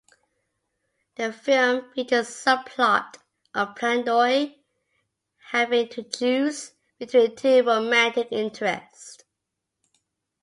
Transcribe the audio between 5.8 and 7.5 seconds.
to choose between